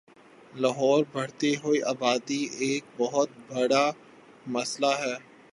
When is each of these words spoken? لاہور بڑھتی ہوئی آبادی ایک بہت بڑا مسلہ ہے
لاہور 0.53 1.03
بڑھتی 1.13 1.51
ہوئی 1.55 1.81
آبادی 1.83 2.41
ایک 2.59 2.83
بہت 2.97 3.29
بڑا 3.49 3.85
مسلہ 4.47 4.91
ہے 4.99 5.15